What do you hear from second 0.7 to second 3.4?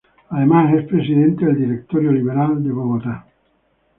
es Presidente del Directorio Liberal de Bogotá.